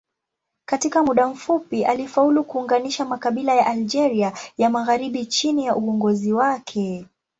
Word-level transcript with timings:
Katika 0.65 1.03
muda 1.03 1.27
mfupi 1.27 1.85
alifaulu 1.85 2.43
kuunganisha 2.43 3.05
makabila 3.05 3.53
ya 3.55 3.65
Algeria 3.67 4.33
ya 4.57 4.69
magharibi 4.69 5.25
chini 5.25 5.65
ya 5.65 5.75
uongozi 5.75 6.33
wake. 6.33 7.07